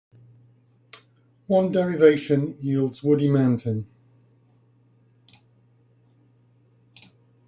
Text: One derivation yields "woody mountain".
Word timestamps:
One 1.45 1.71
derivation 1.71 2.57
yields 2.59 3.03
"woody 3.03 3.27
mountain". 3.29 3.85